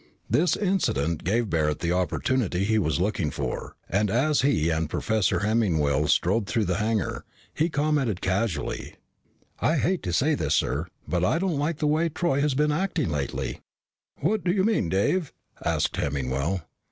[0.27, 5.41] This incident gave Barret the opportunity he was looking for, and as he and Professor
[5.41, 8.95] Hemmingwell strode through the hangar, he commented casually,
[9.59, 12.71] "I hate to say this, sir, but I don't like the way Troy has been
[12.71, 13.59] acting lately."
[14.21, 15.33] "What do you mean, Dave?"
[15.63, 16.63] asked Hemmingwell.